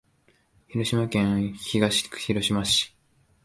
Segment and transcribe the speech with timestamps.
[0.69, 2.95] 広島県東広島市